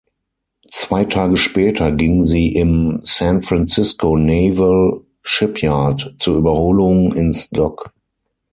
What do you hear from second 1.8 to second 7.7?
ging sie im San Francisco Naval Shipyard zur Überholung ins